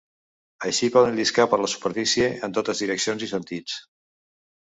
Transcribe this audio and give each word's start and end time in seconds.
Així 0.67 0.87
poden 0.95 1.17
lliscar 1.19 1.45
per 1.51 1.59
la 1.65 1.69
superfície 1.73 2.31
en 2.49 2.57
totes 2.57 2.83
direccions 2.85 3.27
i 3.27 3.31
sentits. 3.35 3.77